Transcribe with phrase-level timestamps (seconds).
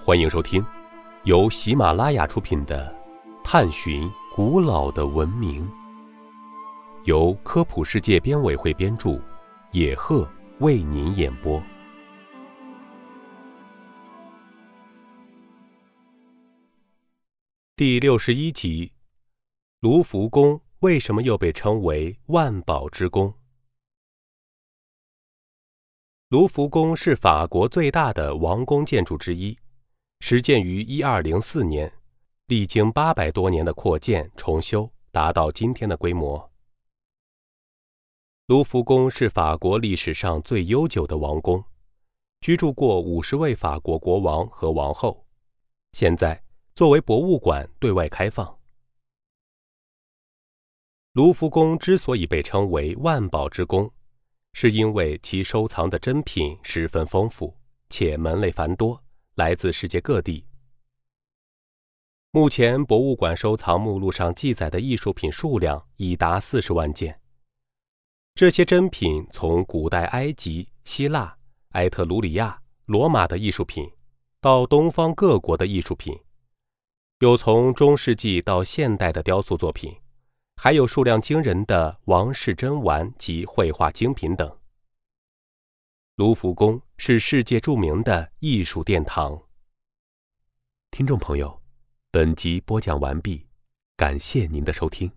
[0.00, 0.64] 欢迎收听
[1.24, 2.96] 由喜马拉雅出品的
[3.44, 5.68] 《探寻古老的文明》，
[7.04, 9.20] 由科普世界编委会编著，
[9.72, 10.26] 野鹤
[10.60, 11.60] 为您演播。
[17.76, 18.92] 第六十一集：
[19.80, 23.34] 卢浮宫为什么又被称为万宝之宫？
[26.28, 29.58] 卢浮宫是法国最大的王宫建筑之一，
[30.20, 31.92] 始建于一二零四年，
[32.46, 36.50] 历经八百多年的扩建重修，达到今天的规模。
[38.46, 41.64] 卢浮宫是法国历史上最悠久的王宫，
[42.40, 45.24] 居住过五十位法国国王和王后，
[45.92, 46.42] 现在
[46.74, 48.58] 作为博物馆对外开放。
[51.12, 53.90] 卢浮宫之所以被称为万宝之宫。
[54.54, 57.54] 是因为其收藏的珍品十分丰富，
[57.90, 59.00] 且门类繁多，
[59.38, 60.44] 来自世界各地。
[62.32, 67.20] 目前博物馆收藏目录上记载的艺术品数量已达四十万件。
[68.34, 71.38] 这些珍品从古代埃及、希腊、
[71.70, 73.88] 埃特鲁里亚、罗马的艺术品，
[74.40, 76.18] 到东方各国的艺术品，
[77.20, 79.94] 有从中世纪到现代的雕塑作品。
[80.56, 84.58] 还有数量惊人的王室珍玩及绘画精品等。
[86.18, 89.40] 卢浮宫是世界著名的艺术殿堂。
[90.90, 91.62] 听众朋友，
[92.10, 93.46] 本集播讲完毕，
[93.96, 95.08] 感谢您的收听。